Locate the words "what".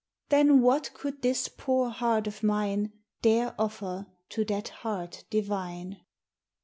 0.63-0.91